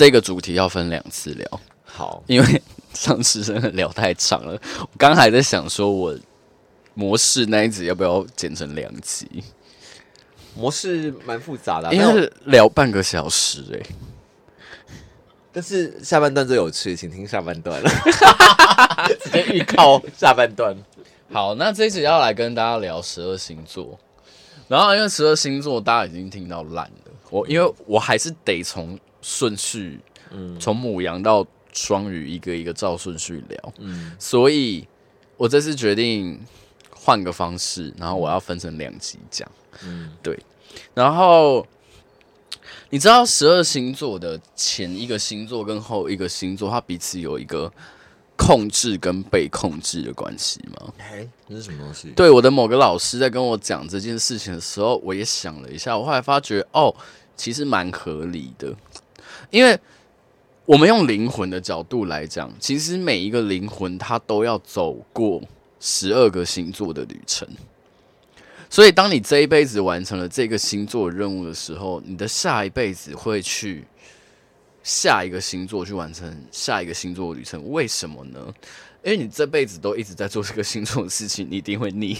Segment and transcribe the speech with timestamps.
[0.00, 1.60] 这个主题要分两次聊。
[1.84, 2.62] 好，因为
[2.94, 6.18] 上次真的聊太长了，我刚还在想说我
[6.94, 9.44] 模式那一集要不要剪成两集？
[10.54, 13.86] 模式蛮复杂的、啊，因为是聊半个小时哎、欸。
[15.52, 17.90] 但是下半段最有趣，请听下半段了。
[19.22, 20.74] 直接预告下半段。
[21.30, 24.00] 好，那这一集要来跟大家聊十二星座。
[24.66, 34.86] 然后因为十二星座大家已经听到烂了，我因为我还是得从顺序，嗯，从母羊到双鱼一个一个照顺序聊，嗯，所以
[35.36, 36.40] 我这次决定
[36.90, 39.50] 换个方式，然后我要分成两集讲，
[39.84, 40.38] 嗯，对，
[40.94, 41.66] 然后。
[42.92, 47.72] 你知道十二星座的前一个星座跟后一个星座，它彼此有一个
[48.36, 50.92] 控制跟被控制的关系吗？
[50.98, 52.10] 哎，这是什么东西？
[52.16, 56.92] 对，我的某个老师在跟我讲这件事情的时候，我也想了一下，我后来发觉，哦，
[57.36, 58.74] 其实蛮合理的，
[59.50, 59.78] 因为
[60.64, 65.42] 我们用灵魂的角度来讲，其实每一个灵魂它都要走过
[65.80, 67.48] 十二个星座的旅程。
[68.68, 73.84] 所以，当你这一辈子完成了这个星座任务的时候，你的下一辈子会去
[74.84, 77.68] 下一个星座去完成下一个星座的旅程。
[77.70, 78.38] 为什么呢？
[79.02, 82.16] 因为你这辈子都一直在做这个星座的事情，你一定会腻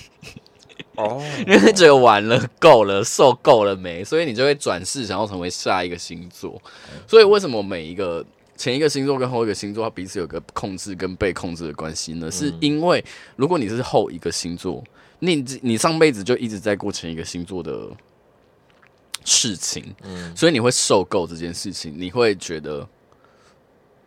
[0.96, 6.60] 哦， 因为觉得完了、够了、受够了没，所以你就会转世想要成为下一个星座。
[7.06, 8.24] 所以，为什么每一个
[8.56, 12.30] 前一个星座跟后一个星座它彼此有个控制跟被控制的关系呢？
[12.30, 13.04] 是因为
[13.36, 14.82] 如果你是后一个星座。
[15.22, 17.90] 你你上辈子就一直在过前一个星座的
[19.22, 22.88] 事情，嗯，所以你会受够这件事情，你会觉得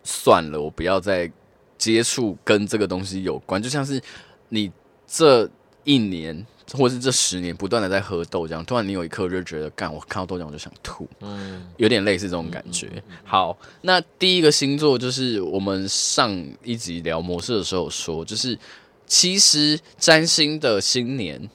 [0.03, 1.31] 算了，我不要再
[1.77, 4.01] 接触跟这个东西有关，就像是
[4.49, 4.71] 你
[5.05, 5.47] 这
[5.83, 12.89] 一年或是这十年不断的在喝豆浆，突然你有一刻就觉得，干，我看到豆浆我就想吐，嗯，有点类似这种感觉。
[13.23, 16.31] 好，那第一个星座就是我们上
[16.63, 18.57] 一集聊模式的时候说，就是。
[19.05, 21.47] 其实占星的新年，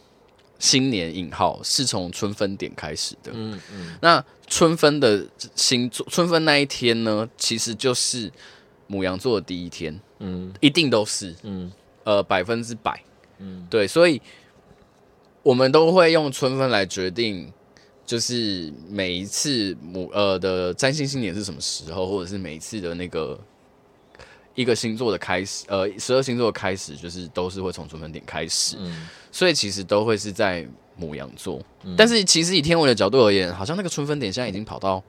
[0.60, 3.32] 新年引号是从春分点开始的。
[3.34, 8.30] 嗯嗯，那春分的星座，春分那一天呢，其实就是
[8.86, 9.98] 母羊座的第一天。
[10.18, 11.34] 嗯，一定都是。
[11.42, 11.72] 嗯，
[12.04, 13.02] 呃，百分之百。
[13.38, 14.20] 嗯，对，所以
[15.42, 17.52] 我们都会用春分来决定，
[18.04, 23.38] 就是每一次母呃的占星新年是什么时候，或者是每一次的那个。
[24.54, 30.66] 一个星座的开始，呃，十二星座的开始就是都是会从春分点开始，嗯，所以其实都会是在
[30.96, 35.00] 母羊座，嗯，但是其实以天文的角度而言，好像那个春分点现在已经跑到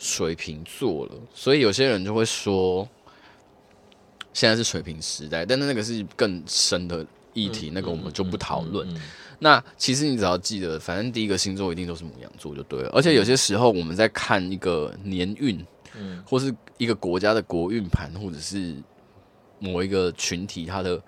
[0.00, 2.88] 水瓶座了，所以有些人就会说
[4.32, 8.92] 现在是水瓶时代，但是那个是更深的议题，嗯，那个我们就不讨论。
[9.42, 15.58] 那其实你只要记得，反正第一个星座一定都是牡羊座就对了，而且有些时候我们在看一个年运。
[15.94, 18.74] 嗯，或是一个国家的国运盘，或者是
[19.58, 20.98] 某一个群体它的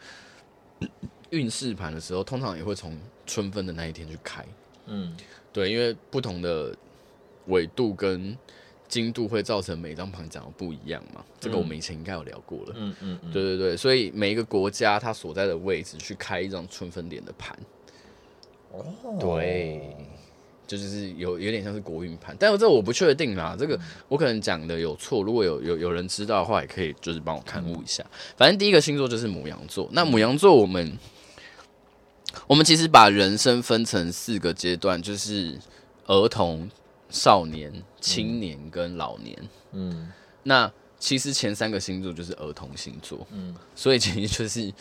[1.31, 2.94] 运势盘的时候，通常也会从
[3.25, 4.44] 春分的那一天去开。
[4.84, 5.17] 嗯，
[5.55, 6.77] 对，因为不同的
[7.47, 8.37] 纬度跟
[8.87, 11.25] 精度会造成每张盘讲的不一样嘛。
[11.41, 12.75] 这个我们以前应该有聊过了。
[12.77, 17.59] 嗯嗯嗯，对对对，所以每一个国家它所在的位置去开一张春分点的盘。
[19.03, 19.81] 哦，对。
[20.67, 23.55] 就就是有有点像是国运盘，但是这我不确定啦。
[23.57, 28.03] 这个我可能讲的有错，如果有有有人知道的话，也可以就是帮我看误一下。
[28.35, 29.87] 反正第一个星座就是母羊座。
[29.93, 30.99] 那母羊座，我们
[32.47, 35.59] 我们其实把人生分成四个阶段，就是
[36.06, 36.67] 儿童、
[37.11, 37.71] 少年、
[38.01, 39.39] 青年跟老年。
[39.73, 40.11] 嗯，
[40.45, 43.27] 那其实前三个星座就是儿童星座。
[43.33, 44.73] 嗯，所以其实就是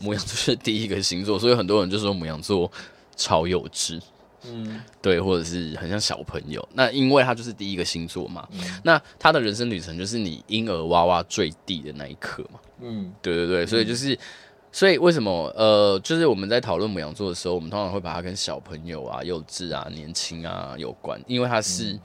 [0.00, 2.68] 母羊座是第一个星座，所以很多人就说母羊座
[3.18, 4.00] 超幼稚。
[4.44, 6.66] 嗯，对，或者是很像小朋友。
[6.72, 12.60] 那因为他就是第一个星座嘛，嗯、那他的人生旅程就是你婴儿娃娃坠地的那一刻嘛。
[12.80, 14.18] 嗯，对对对，所以就是，嗯、
[14.70, 21.98] 所以为什么呃，就是我们在讨论牡羊座的时候，我们通常会把它跟小朋友啊、幼稚啊、年轻啊有关，因为它是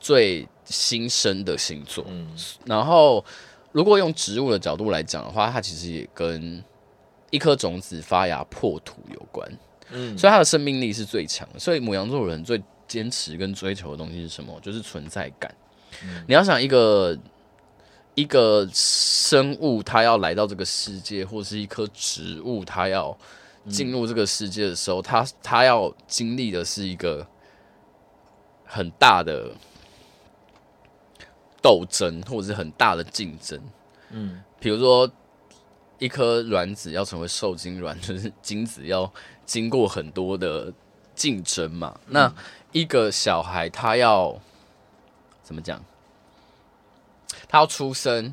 [0.00, 2.04] 最新生的星座。
[2.08, 2.28] 嗯，
[2.66, 3.24] 然后
[3.70, 6.62] 如果用植物的角度来讲的话，它其实也跟
[7.30, 9.48] 一颗种子发芽破土有关。
[9.92, 11.58] 嗯，所以他的生命力是最强的。
[11.58, 14.58] 所以母羊座人最坚持跟追求的东西是什么？
[14.60, 15.54] 就是存在感。
[16.02, 17.16] 嗯，你要想一个
[18.14, 23.16] 一个生物，它要来到这个世界，或是一棵植物，它要
[23.68, 27.26] 进入这个世界的时候，它它要经历的是一个
[28.64, 29.52] 很大的
[31.60, 33.60] 斗争，或者是很大的竞争。
[34.10, 35.10] 嗯，比如说
[35.98, 39.12] 一颗卵子要成为受精卵，就是精子要。
[39.50, 40.72] 经过很多的
[41.12, 42.34] 竞争嘛，嗯、那
[42.70, 44.40] 一个小孩他要
[45.42, 45.82] 怎么讲？
[47.48, 48.32] 他要出生，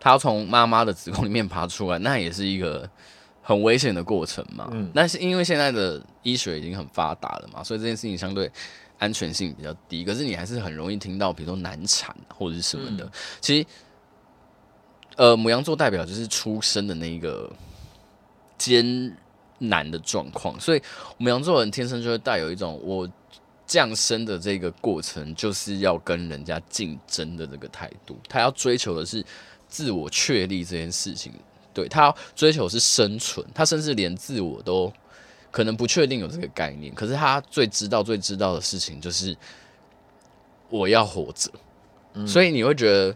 [0.00, 2.90] 他要从妈妈的子宫里面爬出来，那也是一个
[3.42, 4.68] 很危险的过程嘛。
[4.72, 8.50] 嗯，那是因为现在的医学已经很发达了嘛，所以这件事情相对
[8.98, 10.04] 安全性比较低。
[10.04, 13.04] 可是你还是很容易听到，比如说难产或者是什么的。
[13.04, 13.10] 嗯、
[13.40, 13.66] 其实，
[15.14, 17.48] 呃，母羊座代表就是出生的那一个
[18.58, 19.16] 艰
[19.58, 20.82] 难的状况，所以
[21.18, 23.08] 我们羊座人天生就会带有一种我。
[23.68, 28.16] 降生的这个过程，就是要跟人家竞争的这个态度。
[28.28, 29.24] 他要追求的是
[29.66, 31.32] 自我确立这件事情，
[31.74, 33.44] 对，他要追求的是生存。
[33.52, 34.92] 他甚至连自我都
[35.50, 39.36] 可能不确定有这个概念，可是他最知道、最知道的事情就是
[40.70, 41.50] 我要活着。
[42.14, 42.24] 嗯。
[42.24, 43.12] 所以你会觉得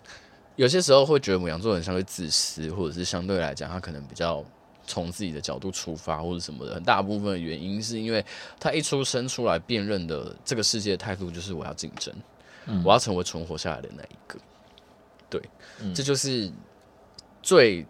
[0.57, 4.45] 有些时候会觉得母羊座人相对自私，或者是相对来讲，他可能比较。
[4.91, 8.25] 从自己的角度出发或者什么的，很大部分的原因是因为
[8.59, 12.13] 他一出生出来辨认的这个世界的态度就是我要竞争，
[12.67, 14.37] 嗯，我要成为存活下来的那一个。
[15.29, 15.41] 对，
[15.81, 16.51] 嗯，这就是
[17.41, 17.87] 最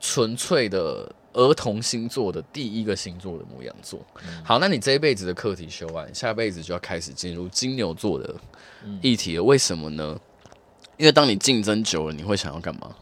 [0.00, 4.00] 纯粹的儿童星座的第一个星座的牡羊座。
[4.26, 8.34] 嗯，好，那你这一辈子的课题修完，下辈子就要开始进入金牛座的
[9.02, 9.42] 议题了。
[9.42, 10.18] 为什么呢？
[10.96, 12.96] 因为当你竞争久了，你会想要干嘛？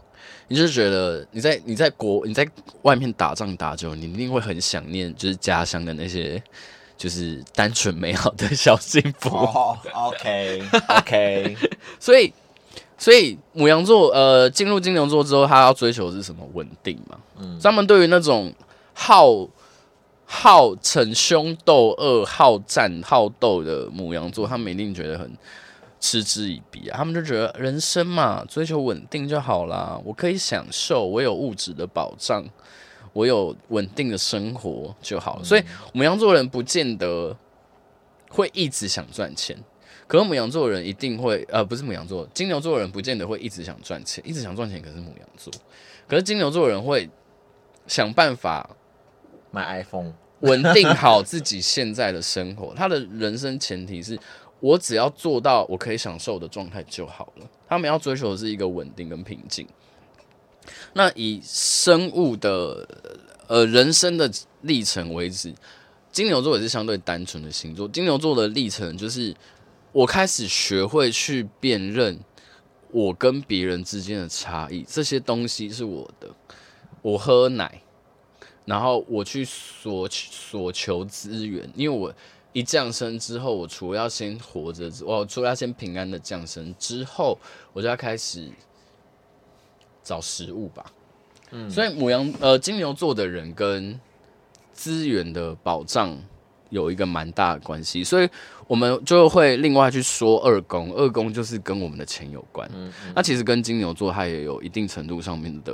[0.49, 2.45] 你就是觉得你在你在国你在
[2.81, 6.41] 外面打仗打久，你一定会很想念就是家乡的那些
[6.97, 9.29] 就是单纯美好的小幸福。
[9.29, 10.63] Oh, OK
[10.97, 11.57] OK，
[11.99, 12.33] 所以
[12.97, 16.45] 所以母羊座呃进入金牛座之后，他要追求的是什么？
[16.53, 17.17] 稳定嘛。
[17.39, 18.51] 嗯，他们对于那种
[18.93, 19.47] 好
[20.25, 25.31] 好逞凶斗恶、好战好斗的母羊座，他们一定觉得很。
[25.99, 26.97] 嗤之以鼻啊！
[26.97, 29.99] 他们就觉得人生嘛，追求稳定就好啦。
[30.05, 32.45] 我可以享受，我有物质的保障，
[33.11, 35.41] 我有稳定的生活就好了。
[35.41, 37.35] 嗯、所以母羊座人不见得
[38.29, 39.57] 会一直想赚钱，
[40.07, 44.81] 可是母羊座人一定会呃，不是母羊座，金牛座人不见得会一直想赚钱，一直想赚钱。
[44.81, 45.51] 可是母羊座，
[46.07, 47.09] 可是金牛座人会
[47.87, 48.69] 想办法
[49.51, 52.73] 买 iPhone，稳定好自己现在的生活。
[52.73, 54.17] 他的人生前提是。
[54.61, 57.49] 我只要做到我可以享受的状态就好了。
[57.67, 59.67] 他们要追求的是一个稳定跟平静。
[60.93, 62.87] 那以生物的
[63.47, 64.29] 呃人生的
[64.61, 65.53] 历程为止，
[66.11, 67.87] 金牛座也是相对单纯的星座。
[67.87, 69.33] 金牛座的历程就是
[69.91, 72.19] 我开始学会去辨认
[72.91, 76.27] 我跟别人之间的差异，这些东西是我的。
[77.01, 77.81] 我喝奶，
[78.65, 82.13] 然后我去索索求资源，因为我。
[82.51, 87.37] 一降生之后，我除了要先活着之，我除了要先平安的降生之后，
[87.73, 88.49] 我就要开始
[90.03, 90.91] 找食物吧。
[91.51, 93.99] 嗯，所以母羊呃金牛座的人跟
[94.73, 96.17] 资源的保障
[96.69, 98.29] 有一个蛮大的关系，所以。
[98.69, 102.69] 我们就会另外去说二宫，二宫就是跟我们的钱有关。
[102.71, 105.73] 嗯嗯、那其实跟金牛座它也有一定程度上面的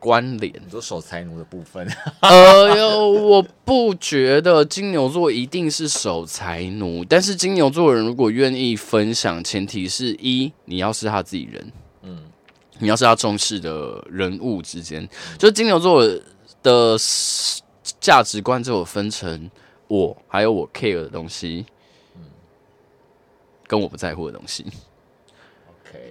[0.00, 0.52] 关联。
[0.54, 1.86] 你说守财奴的部分，
[2.22, 11.72] 呃哟，我不觉得金牛座一定是守财奴，但是金牛座人如果愿意分享，前提是一你要是他自己人，
[12.02, 12.24] 嗯，
[12.80, 15.08] 你要是他重视的人物之间，嗯、
[15.38, 16.04] 就金牛座
[16.64, 16.96] 的
[18.00, 19.48] 价值观就有分成
[19.88, 21.66] 我还有我 care 的东西。
[23.68, 24.64] 跟我不在乎的东西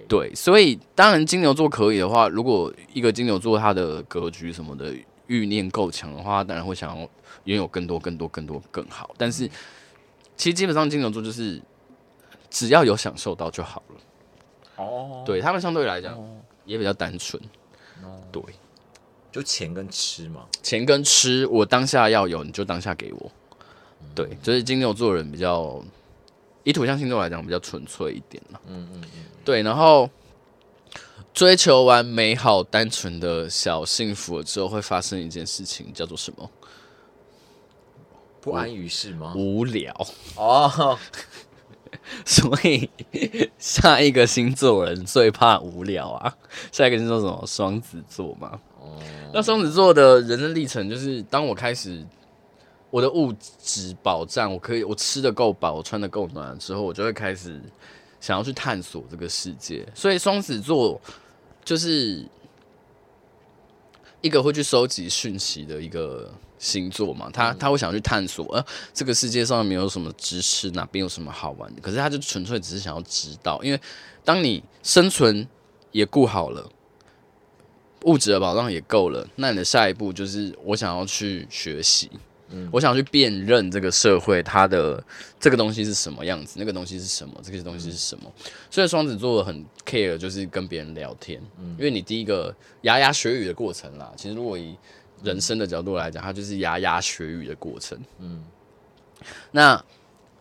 [0.06, 4.94] 对，所以当然金牛座可以的话，如果一个金牛座他的格局什么的
[5.26, 7.08] 欲念够强的话，当然会想要
[7.44, 9.14] 拥有更多、更多、更多、更好。
[9.16, 9.48] 但是
[10.36, 11.58] 其实基本上金牛座就是
[12.50, 14.84] 只要有享受到就好了。
[14.84, 16.14] 哦，对他们相对来讲
[16.66, 17.42] 也比较单纯。
[18.02, 18.42] 哦，对，
[19.32, 23.32] 就钱跟吃嘛，钱跟吃，我当下要有，你就当下给我。
[24.14, 25.82] 对，就是金牛座人比较。
[26.64, 28.60] 以土象星座来讲，比较纯粹一点了。
[28.66, 29.62] 嗯嗯嗯，对。
[29.62, 30.10] 然后
[31.32, 36.50] 追求完美好、单纯的小幸福了之后，会发生一件事情，叫做什么？
[38.40, 39.32] 不安于室吗？
[39.36, 39.94] 无聊
[40.34, 40.98] 哦。
[42.26, 42.90] 所以
[43.58, 46.36] 下一个星座人最怕无聊啊。
[46.72, 47.44] 下一个星座什么？
[47.46, 48.58] 双子座嘛。
[48.80, 48.98] 哦。
[49.32, 52.04] 那双子座的人生历程，就是当我开始。
[52.96, 53.30] 我的物
[53.62, 57.60] 质保障，我可以，我吃的够饱，我穿的够暖之后，我就会开始
[58.22, 59.86] 想要去探索这个世界。
[59.94, 60.98] 所以双子座
[61.62, 62.26] 就是
[64.22, 71.82] 一个会去收集讯息的一个星座嘛，他他会想去探索，呃，这个世界上没有什么知识，哪边有什么好玩的。
[71.82, 73.78] 可是他就纯粹只是想要知道，因为
[74.24, 75.46] 当你生存
[75.92, 76.66] 也顾好了，
[78.04, 82.10] 物质的保障也够了，那你的下一步就是我想要去学习。
[82.48, 85.02] 嗯，我想去辨认这个社会它的
[85.40, 88.32] 这个东西是什么样子，那个东西是什么，这些东西是什么。
[88.38, 94.12] 嗯、所以双子座很 care，就是跟别人聊天，嗯，因为你第一个牙牙学语的过程啦。
[94.16, 94.76] 其实如果以
[95.24, 98.44] 人生的角度来讲，它就是牙牙学语的过程，嗯，
[99.50, 99.84] 那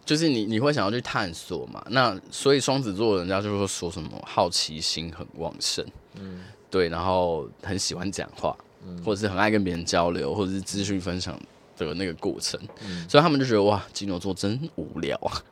[0.06, 1.84] 就是你你会想要去探索嘛。
[1.90, 5.84] 那所以双子座人家就会说什么好奇心很旺盛，
[6.20, 11.36] 嗯，对，然后很喜欢讲话，嗯，或者是很爱跟别人交流，或者是资讯分享。
[11.78, 15.44] 的那个过程，嗯、所以他们就觉得哇，金牛座真无聊啊！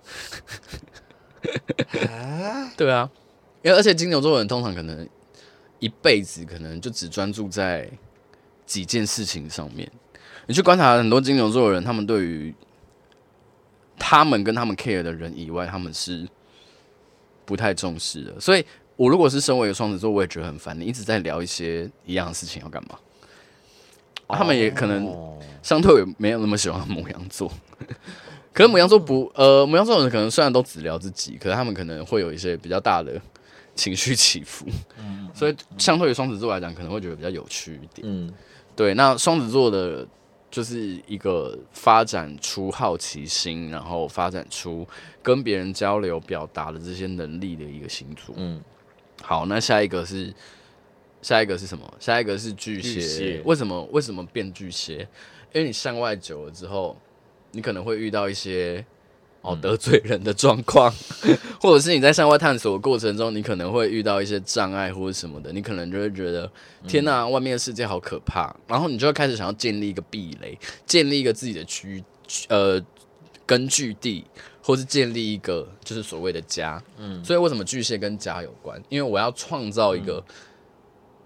[2.77, 3.09] 对啊，
[3.61, 5.07] 因为而且金牛座的人通常可能
[5.79, 7.89] 一辈子可能就只专注在
[8.65, 9.91] 几件事情上面。
[10.47, 12.53] 你去观察很多金牛座的人，他们对于
[13.97, 16.27] 他们跟他们 care 的人以外，他们是
[17.45, 18.39] 不太重视的。
[18.39, 18.65] 所以
[18.95, 20.77] 我如果是身为一个双子座，我也觉得很烦。
[20.79, 22.97] 你一直在聊一些一样的事情，要干嘛？
[24.27, 25.13] 他们也可能
[25.61, 27.51] 相对也没有那么喜欢母羊座，
[28.51, 33.21] 可是母羊座不呃，母羊座的人可能虽然都只聊自己，可是他们可能会有一些比较大的
[33.75, 34.65] 情绪起伏，
[34.97, 38.33] 嗯，所以相对于双子座来讲，可能会觉得比较有趣一点，嗯，
[38.75, 38.93] 对。
[38.93, 40.07] 那双子座的
[40.51, 44.87] 就是一个发展出好奇心，然后发展出
[45.21, 48.61] 跟别人交流、表达的这些能力的一个星座，嗯。
[49.21, 50.33] 好，那下一个是。
[51.23, 51.91] 下一个是什么？
[51.99, 52.93] 下一个是巨蟹。
[52.93, 53.41] 巨蟹。
[53.45, 53.83] 为什么？
[53.91, 55.07] 为什么变巨蟹？
[55.53, 56.95] 因为你向外久了之后，
[57.51, 58.83] 你可能会遇到一些
[59.41, 60.91] 哦得罪人的状况，
[61.23, 66.51] 嗯、 或者是你在向外探索的过程中，你可能会遇到一些障碍或者什么的，你可能就会觉得
[66.87, 72.03] 天哪，外面的世界好可怕，然后你就会开始想要建立一个壁垒，建立一个自己的区
[72.49, 72.83] 呃
[73.45, 74.25] 根据地，
[74.63, 76.83] 或是建立一个就是所谓的家。
[76.97, 78.81] 嗯，所以为什么巨蟹跟家有关？
[78.89, 80.21] 因为我要创造一个。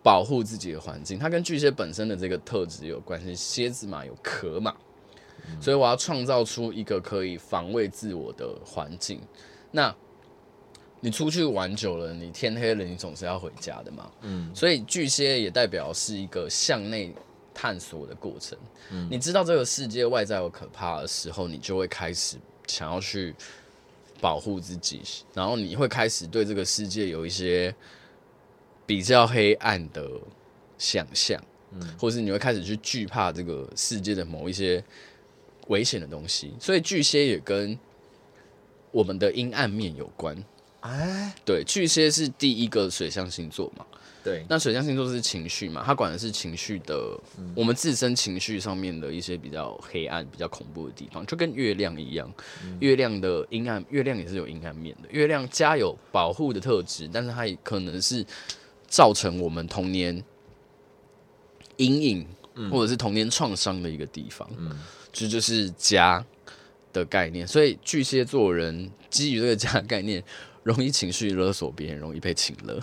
[0.08, 3.36] 保护自己的环境，它跟巨蟹本身的这个特质有关系。
[3.36, 4.74] 蝎子嘛，有壳嘛，
[5.50, 9.20] 嗯、所以我要创造出一个可以防卫自我的环境。
[9.70, 9.94] 那
[11.02, 14.10] 你出去玩久了，你天黑了，你总是要回家的嘛。
[14.22, 17.14] 嗯，所以巨蟹也代表是一个向内
[17.54, 18.58] 探索的过程。
[18.92, 23.36] 嗯，你知道这个世界外在有可怕的时候，你就会开始想要去
[24.22, 25.02] 保护自己，
[25.34, 27.76] 然后你会开始对这个世界有一些。
[28.88, 30.10] 比较黑暗的
[30.78, 31.40] 想象，
[31.74, 34.82] 嗯，或者是你会开始去惧怕这个世界的某一些
[35.68, 37.78] 危险的东西，所以巨蟹也跟
[38.92, 40.42] 我们的阴暗面有关。
[40.80, 43.86] 哎，对，巨蟹是第一个水象星座嘛，
[44.24, 46.96] 对，那水象星座是情绪嘛，它管的是情绪的，
[47.38, 52.32] 嗯，我们自身情绪上面的一些比较黑暗、比较恐怖的地方，就跟月亮一样，
[52.64, 58.26] 嗯，月亮的阴暗，月亮也是有阴暗面的，月亮加有保护的特质，但是它也可能是。
[58.88, 60.24] 造成我们童年
[61.76, 62.28] 阴影，
[62.72, 64.80] 或者是童年创伤的一个地方，嗯，
[65.14, 66.26] 这就是家
[66.92, 67.46] 的概念。
[67.46, 70.24] 所以巨蟹座人基于这个家的概念，
[70.64, 72.80] 容易情绪勒索别人，容易被请勒。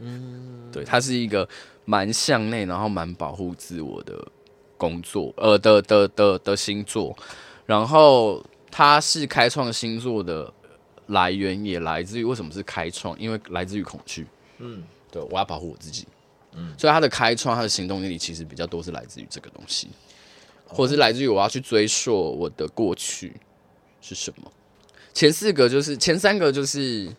[0.00, 1.48] 嗯， 对，它是一个
[1.86, 4.26] 蛮向内，然后蛮保护自我的
[4.76, 7.16] 工作，呃的的的的星座。
[7.64, 10.52] 然后它是开创星座的
[11.06, 13.18] 来源，也来自于为什么是开创？
[13.18, 14.26] 因为来自于恐惧。
[14.58, 14.82] 嗯。
[15.16, 16.06] 对，我要保护我自己，
[16.52, 19.88] 嗯，所以他的开创，他的行动力其实比较多是来自于这个东西，
[20.66, 23.32] 或者是来自于我要去追溯我的过去
[24.02, 24.52] 是什么。
[25.14, 27.10] 前四个就是前三个就是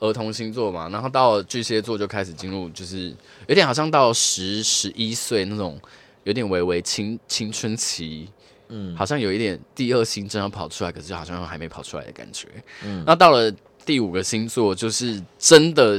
[0.00, 5.80] 儿童星座嘛，然后到了巨蟹座就开始进入，就是有点好像到十十一岁那种
[6.24, 8.28] 有点微微青青春期，
[8.68, 12.48] 嗯，好像有一点第二性征要跑出来，可是好像还没跑出来的感觉。
[12.84, 13.50] 嗯，那到了
[13.86, 15.98] 第五个星座就是真的。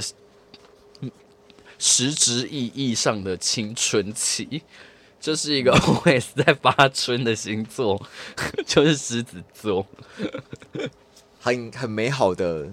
[1.80, 4.62] 实质意义上的青春期，
[5.20, 8.02] 就是一个 always 在发春的星座，
[8.66, 9.86] 就是狮子座，
[11.40, 12.68] 很很美好的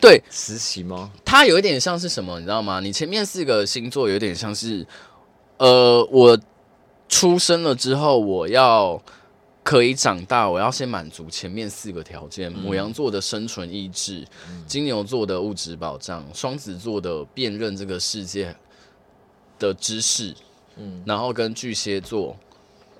[0.00, 1.12] 对实习吗？
[1.24, 2.80] 它有一点像是什么，你知道吗？
[2.80, 4.86] 你前面四个星座有点像是，
[5.58, 6.38] 呃，我
[7.08, 9.02] 出生了之后，我要。
[9.64, 18.54] 可以长大，我要先满足前面四个条件：牡羊座的生存意志，嗯、金牛座的物质保障，双子座的辨认这个世界
[19.58, 20.34] 的知识，
[20.76, 22.36] 嗯，然后跟巨蟹座，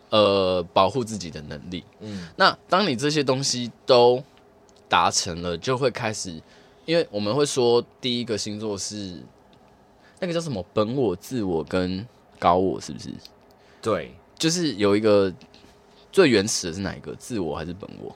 [0.09, 2.27] 呃，保护自己的能力，嗯。
[2.35, 4.25] 那当你这些东西都
[4.89, 6.41] 达成了，就会开始，
[6.87, 9.23] 因为我们会说第一个星座是
[10.19, 13.11] 那个叫什么本我、自我跟高我，是不是？
[13.83, 15.31] 对，就是有一个。
[16.15, 17.13] 最原始的是哪一个？
[17.17, 18.15] 自我还是本我？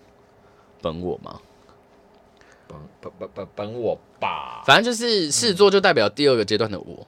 [0.80, 1.40] 本我吗？
[2.68, 4.62] 本本本本本我吧。
[4.64, 7.04] 反正就是狮子座就代表第二个阶段的我。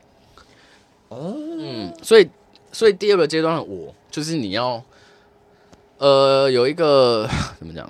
[1.11, 2.29] 哦，嗯，所以
[2.73, 4.83] 所以第二个阶段的我，就是你要
[5.99, 7.29] 呃，有一个
[7.61, 7.89] 怎么讲？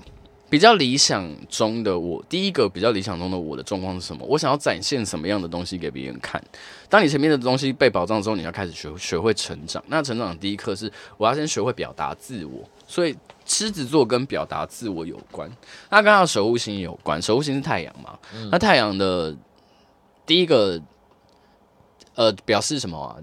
[0.50, 4.26] 比较理想中的我，第一个比较理想中的我的状况是什么？
[4.28, 6.42] 我想要展现什么样的东西给别人看？
[6.88, 9.83] 当你前面的东西被保障之后，你要开始学学会成长。
[9.87, 12.69] 那成长的第一课是，我要先学会表达自我。
[12.88, 13.16] 所以
[13.47, 15.49] 狮子座跟表达自我有关，
[15.88, 17.23] 那跟他的守护星有关。
[17.23, 18.19] 守护星是太阳嘛？
[18.35, 19.37] 嗯、那太阳的
[20.26, 20.83] 第一个
[22.16, 23.16] 呃表示什么啊？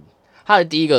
[0.45, 0.97] 它的第一个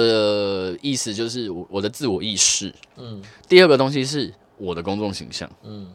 [0.72, 2.74] 的意思就是我我的自我意识。
[2.96, 3.22] 嗯。
[3.48, 5.50] 第二个东西是我的公众形象。
[5.62, 5.90] 嗯。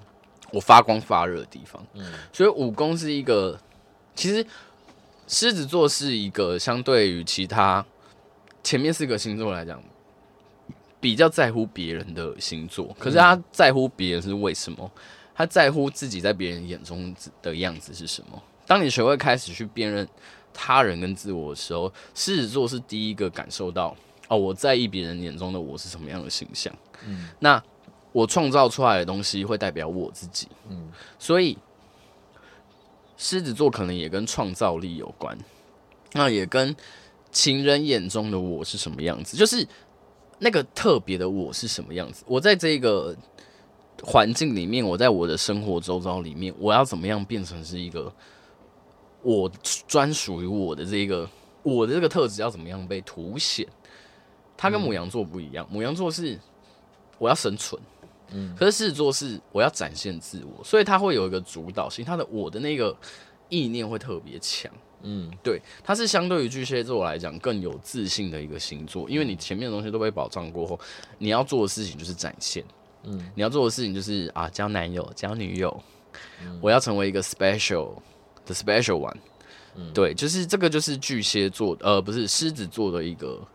[0.53, 3.59] 我发光发热的地方，嗯，所以武功是一个，
[4.13, 4.45] 其实
[5.27, 7.83] 狮子座是一个相对于其他
[8.61, 9.81] 前面四个星座来讲，
[10.99, 12.95] 比较在乎别人的星座。
[12.99, 14.91] 可是他在乎别人是为什么？
[15.33, 18.39] 他在乎自己在别人眼中的样子是什么？
[18.67, 20.07] 当你学会开始去辨认
[20.53, 26.71] 他人跟自我的时候，狮子座是第一个感受到哦，我在意别人眼中的我是什么样的形象。
[27.07, 27.63] 嗯，那。
[28.13, 30.89] 我创造出来的东西会代表我自己，嗯，
[31.19, 31.57] 所以
[33.17, 35.37] 狮子座可能也跟创造力有关，
[36.13, 36.73] 那也跟
[37.31, 39.67] 情人眼中的我是什么样子，就是
[40.37, 42.23] 那个特别的我是什么样子。
[42.27, 43.15] 我在这个
[44.03, 48.13] 环境里面，我在我的生活周遭里面，我要怎么样变成是一个
[49.23, 49.51] 我
[49.87, 51.27] 专属于我的这个
[51.63, 53.67] 我的这个特质要怎么样被凸显？
[54.55, 56.39] 它跟母羊座不一样，母羊座是
[57.17, 57.81] 我要生存。
[58.33, 62.95] 嗯，可是狮子座是我要展现自我，所以他会有一个主导性，他的我的那个
[63.47, 64.71] 意念会特别强。
[65.03, 70.79] 嗯，对，它是相对于巨蟹座来讲更有自信的一个星座，因为你前面的东西都被保障过后，
[71.17, 72.63] 你要做的事情就是展现。
[73.03, 75.83] 嗯，你要做的事情就是啊，交男友、交女友，
[76.41, 77.95] 嗯，我要成为一个 special
[78.45, 79.17] 的 special one。
[79.75, 83.45] 嗯，对，就是这个就是巨蟹座，呃，不是狮子座的一个。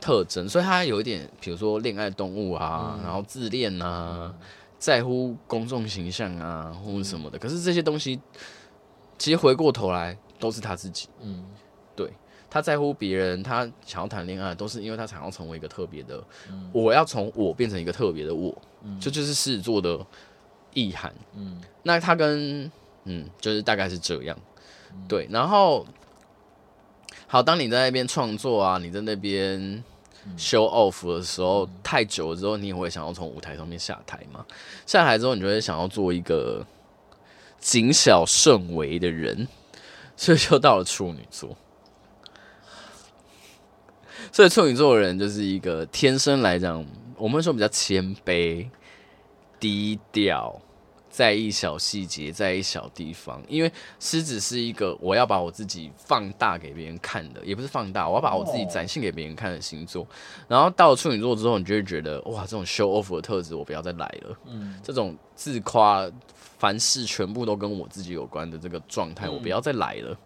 [0.00, 4.34] 特征，所以他有一点，比如说恋爱动物啊，嗯、然后自恋啊，嗯、
[4.78, 7.36] 在乎公众形象啊，或者什么的。
[7.36, 8.18] 嗯、可是这些东西，
[9.18, 11.06] 其实回过头来都是他自己。
[11.20, 11.44] 嗯，
[11.94, 12.10] 对，
[12.48, 16.24] 他在乎别人，他想要谈恋爱，都是因为他想要成为一个特别的。
[16.48, 19.98] 嗯、我要从我变成一个特别的我，嗯、这就，就是狮子座的
[20.72, 21.14] 意涵。
[21.36, 22.72] 嗯，那他跟
[23.04, 24.34] 嗯，就是大概是这样。
[24.94, 25.86] 嗯、对，然后
[27.26, 29.84] 好，当你在那边创作啊，你在那边。
[30.36, 34.44] Show off 的时候太久了之后，你也会想要从舞台上面下台嘛？
[34.86, 36.64] 下台之后，你就会想要做一个
[37.58, 39.48] 谨小慎微的人，
[40.16, 41.56] 所以就到了处女座。
[44.32, 46.84] 所以处女座的人就是一个天生来讲，
[47.16, 48.68] 我们说比较谦卑、
[49.58, 50.60] 低调。
[51.10, 60.06] 在意小细节，在意小地方，因为狮子是一个我要把我自己放大给别人看的，也不是放大，我要把我自己展现给别人看的星座。
[60.46, 64.36] 然后到了处女座之后，你就会觉得哇，这种 show off 的特质我不要再来了。
[64.46, 66.08] 嗯，这种自夸，
[66.58, 70.16] 凡事全部都跟我自己有关的这个状态，我不要再来了。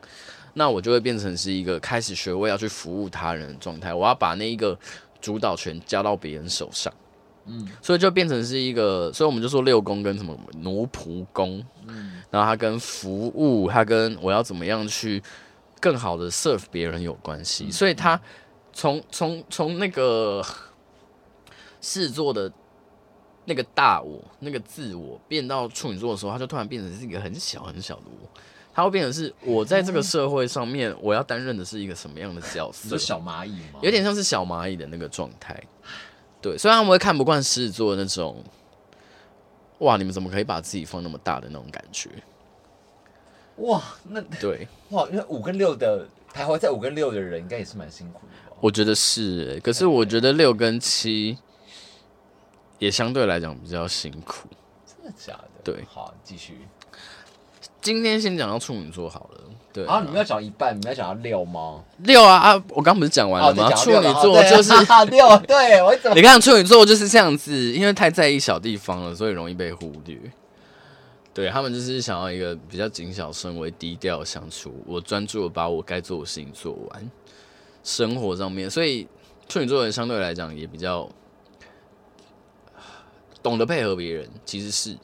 [0.53, 4.79] 那我就会变成是一个开始学会要去服务他人的状态，我要把那一个
[5.21, 6.93] 主导权交到别人手上。
[7.47, 15.23] 嗯，所以就变成是一个，所以我们就说六宫跟什么奴仆宫，嗯，然后它跟服务，它跟我要怎么样去
[15.81, 18.19] 更好的 serve 别人有关系，所以他
[18.73, 20.43] 从从从那个
[21.83, 22.51] 视作的
[23.45, 28.27] 那个大我，那个自我变到处女座的时候，他就突然变成是一个很小很小的我，
[28.73, 32.89] 他会变成是我在这个社会上面我要担任的是一个什么样的角色？
[32.89, 33.81] 就小蚂蚁吗？
[33.83, 35.63] 有点像是小蚂蚁的那个状态。
[36.45, 38.45] 对，虽然我们会看不惯狮子座那种，
[39.79, 42.11] 哇，你们怎么可以把自己放那么大的那种感觉？
[43.57, 48.57] 哇，那对， 哇，因为五跟六的徘徊在五跟六的人，应该也是蛮辛苦的吧？
[48.61, 51.39] 我觉得是，可是我觉得六跟七
[52.79, 54.47] 也相对来讲比较辛苦。
[54.85, 55.49] 真的假的？
[55.73, 56.59] 对，好，继续。
[57.81, 59.41] 今天先讲到处女座好了。
[59.75, 61.83] 对啊，你们要讲一半，你们要讲到六吗？
[61.99, 62.65] 六啊啊！
[62.69, 63.69] 我刚不是讲完了吗？
[63.73, 64.73] 处女座就是
[65.11, 66.15] 六，对我怎么？
[66.15, 70.17] 你看处女座就是这样子，因为太在意小地方了，所以容易被忽略。
[71.33, 74.73] 对，他们就是想要一个比较谨小慎微、低调相处。
[74.87, 77.11] 我专注的把我该做的事情做完，
[77.83, 79.09] 生活上面，所以
[79.49, 81.11] 处女座人相对来讲也比较
[83.43, 84.97] 懂得配合别人，其实是。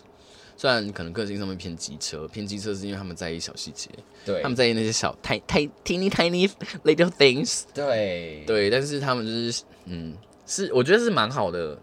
[0.61, 3.89] 虽然可能个性上面偏机车，偏机车是因为他们在意小细节，
[4.27, 6.47] 对，他们在意那些小太太 teeny tiny
[6.85, 8.45] little things，对。
[8.47, 10.15] 对，但是他们就是嗯，
[10.47, 11.81] 是我觉得是蛮好的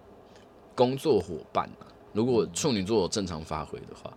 [0.75, 1.67] 工作伙伴。
[2.13, 4.15] 如果处女座有正常发挥的话，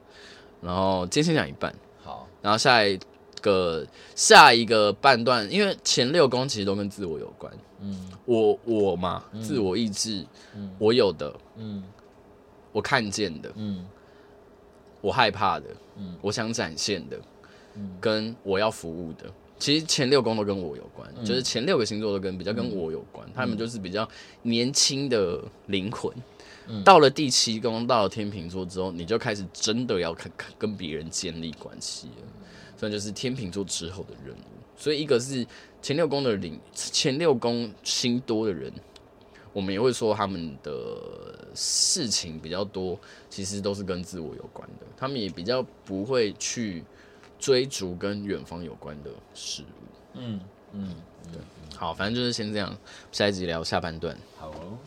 [0.60, 3.00] 然后今天先讲一半，好，然后下一
[3.40, 10.22] 个下一个半段，因为前六宫其实都跟自我有关，嗯，我我嘛，嗯、自我意志，
[10.54, 11.82] 嗯，我有的，嗯。
[12.72, 13.84] 我看见的，嗯，
[15.00, 17.18] 我害怕的，嗯，我想展现的，
[17.74, 17.90] 嗯。
[18.00, 19.24] 跟我要服务的，
[19.58, 21.24] 其实前六宫都跟我有关，嗯。
[21.24, 24.08] 就是前六个星座都跟比较跟我有关，他们就是比较
[24.42, 26.14] 年轻的灵魂。
[26.68, 26.84] 嗯。
[26.84, 32.24] 到了第七宫，到了天秤座之后，你就开始真的要跟跟别人建立关系了，
[32.76, 34.38] 所以就是天秤座之后的任务。
[34.76, 35.46] 所以一个是
[35.82, 38.72] 前六宫的灵，前六宫星多的人，
[39.52, 40.72] 我们也会说他们的
[41.54, 44.86] 事情比较多，其实都是跟自我有关的。
[44.96, 46.84] 他们也比较不会去
[47.38, 49.66] 追逐跟远方有关的事物。
[50.14, 50.40] 嗯
[50.72, 50.94] 嗯，
[51.32, 51.40] 对
[51.76, 52.76] 好，反正就是先这样，
[53.10, 54.16] 下一集聊下半段。
[54.38, 54.78] 好哦。